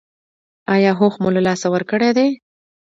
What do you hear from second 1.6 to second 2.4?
ورکړی دی؟